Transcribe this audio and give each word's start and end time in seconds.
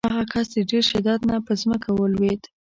هغه 0.09 0.23
کس 0.31 0.45
د 0.53 0.57
ډېر 0.69 0.83
شدت 0.91 1.19
نه 1.29 1.37
په 1.45 1.53
ځمکه 1.61 1.89
ولویېد. 1.93 2.41